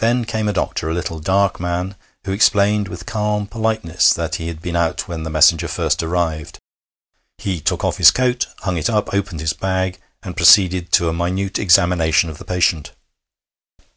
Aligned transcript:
Then 0.00 0.24
came 0.24 0.48
a 0.48 0.52
doctor, 0.52 0.88
a 0.88 0.92
little 0.92 1.20
dark 1.20 1.60
man, 1.60 1.94
who 2.24 2.32
explained 2.32 2.88
with 2.88 3.06
calm 3.06 3.46
politeness 3.46 4.12
that 4.12 4.34
he 4.42 4.48
had 4.48 4.60
been 4.60 4.74
out 4.74 5.06
when 5.06 5.22
the 5.22 5.30
messenger 5.30 5.68
first 5.68 6.02
arrived. 6.02 6.58
He 7.38 7.60
took 7.60 7.84
off 7.84 7.98
his 7.98 8.10
coat, 8.10 8.48
hung 8.62 8.76
it 8.76 8.90
up, 8.90 9.14
opened 9.14 9.38
his 9.38 9.52
bag, 9.52 10.00
and 10.24 10.36
proceeded 10.36 10.90
to 10.94 11.08
a 11.08 11.12
minute 11.12 11.60
examination 11.60 12.28
of 12.28 12.38
the 12.38 12.44
patient. 12.44 12.90